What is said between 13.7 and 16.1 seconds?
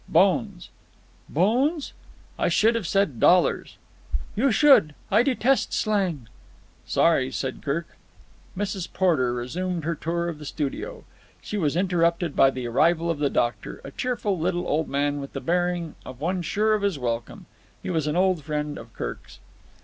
a cheerful little old man with the bearing